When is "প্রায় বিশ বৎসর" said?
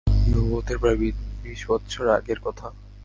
0.81-2.05